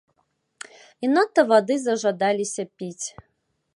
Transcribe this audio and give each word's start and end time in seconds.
І 1.07 1.09
надта 1.15 1.41
вады 1.51 1.75
зажадалася 1.85 2.63
піць. 2.81 3.07